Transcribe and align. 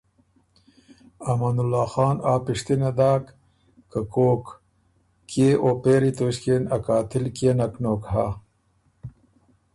امان 1.31 1.57
الله 1.63 1.87
خان 1.93 2.17
آ 2.31 2.33
پِشتِنه 2.45 2.89
داک 2.97 3.23
که 3.91 3.99
”کوک، 4.13 4.43
کيې 5.29 5.49
او 5.63 5.69
پېری 5.81 6.11
توݭکيې 6.17 6.55
ن 6.61 6.65
ا 6.75 6.77
قاتل 6.85 7.25
کيې 7.35 7.51
نک 7.57 7.73
نوک 7.83 8.03
هۀ؟“ 8.11 8.25